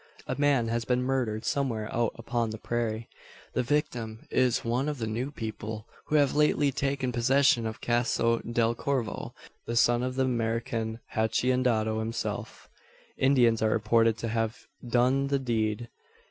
A 0.25 0.35
man 0.35 0.67
has 0.67 0.83
been 0.83 1.03
murdered 1.03 1.45
somewhere 1.45 1.87
out 1.93 2.13
upon 2.15 2.49
the 2.49 2.57
prairie. 2.57 3.07
The 3.53 3.61
victim 3.61 4.25
is 4.31 4.65
one 4.65 4.89
of 4.89 4.97
the 4.97 5.05
new 5.05 5.29
people 5.29 5.85
who 6.07 6.15
have 6.15 6.33
lately 6.35 6.71
taken 6.71 7.11
possession 7.11 7.67
of 7.67 7.81
Caso 7.81 8.39
del 8.41 8.73
Corvo 8.73 9.35
the 9.67 9.75
son 9.75 10.01
of 10.01 10.15
the 10.15 10.23
American 10.25 10.99
haciendado 11.13 11.99
himself. 11.99 12.67
Indians 13.19 13.61
are 13.61 13.69
reported 13.69 14.17
to 14.17 14.29
have 14.29 14.65
done 14.89 15.27
the 15.27 15.37
deed. 15.37 15.87